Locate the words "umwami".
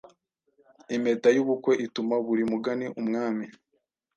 3.01-3.45